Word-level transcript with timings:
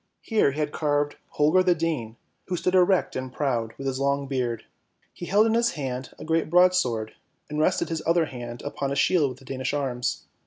Here 0.23 0.53
he 0.53 0.59
had 0.59 0.71
carved 0.71 1.17
Holger 1.33 1.61
the 1.61 1.75
Dane, 1.75 2.15
who 2.47 2.57
stood 2.57 2.73
erect 2.73 3.15
and 3.15 3.31
proud, 3.31 3.75
with 3.77 3.85
his 3.85 3.99
long 3.99 4.25
beard. 4.25 4.65
He 5.13 5.27
held 5.27 5.45
in 5.45 5.53
his 5.53 5.73
hand 5.73 6.09
a 6.17 6.25
great 6.25 6.49
broadsword, 6.49 7.13
and 7.51 7.59
rested 7.59 7.89
his 7.89 8.01
other 8.03 8.25
hand 8.25 8.63
upon 8.63 8.91
a 8.91 8.95
shield 8.95 9.29
with 9.29 9.37
the 9.37 9.45
Danish 9.45 9.75
Arms. 9.75 10.23